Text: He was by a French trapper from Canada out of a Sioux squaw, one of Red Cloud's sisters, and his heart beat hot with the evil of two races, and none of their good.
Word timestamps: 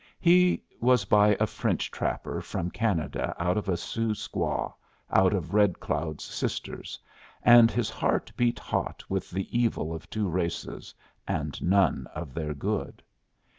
He 0.19 0.63
was 0.79 1.05
by 1.05 1.37
a 1.39 1.45
French 1.45 1.91
trapper 1.91 2.41
from 2.41 2.71
Canada 2.71 3.35
out 3.37 3.55
of 3.55 3.69
a 3.69 3.77
Sioux 3.77 4.13
squaw, 4.15 4.73
one 5.11 5.31
of 5.33 5.53
Red 5.53 5.79
Cloud's 5.79 6.23
sisters, 6.23 6.97
and 7.43 7.69
his 7.69 7.91
heart 7.91 8.31
beat 8.35 8.57
hot 8.57 9.03
with 9.09 9.29
the 9.29 9.55
evil 9.55 9.93
of 9.93 10.09
two 10.09 10.27
races, 10.27 10.91
and 11.27 11.61
none 11.61 12.07
of 12.15 12.33
their 12.33 12.55
good. 12.55 13.03